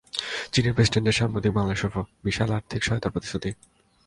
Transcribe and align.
চীনের 0.53 0.75
প্রেসিডেন্টের 0.75 1.17
সাম্প্রতিক 1.19 1.51
বাংলাদেশ 1.55 1.79
সফর, 1.83 2.03
বিশাল 2.23 2.49
আর্থিক 2.57 2.81
সহায়তার 2.83 3.13
প্রতিশ্রুতি? 3.13 3.49